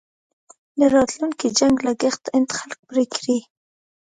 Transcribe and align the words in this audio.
د 0.79 0.81
راتلونکي 0.95 1.47
جنګ 1.59 1.75
لګښت 1.87 2.23
هند 2.33 2.49
خلک 2.57 2.79
پرې 2.89 3.05
کړي. 3.15 3.37